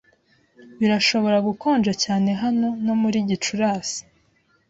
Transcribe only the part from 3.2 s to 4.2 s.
Gicurasi.